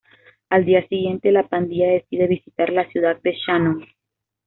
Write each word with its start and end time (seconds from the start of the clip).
Al 0.49 0.65
día 0.65 0.87
siguiente, 0.87 1.31
la 1.31 1.47
pandilla 1.47 1.91
decide 1.91 2.25
visitar 2.25 2.71
la 2.71 2.87
ciudad 2.89 3.21
de 3.21 3.35
Shannon. 3.45 3.85